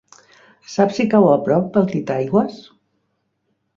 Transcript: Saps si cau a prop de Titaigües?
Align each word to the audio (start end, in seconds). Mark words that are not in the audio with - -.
Saps 0.75 0.95
si 0.99 1.05
cau 1.11 1.29
a 1.33 1.37
prop 1.49 1.69
de 1.77 1.85
Titaigües? 1.93 2.57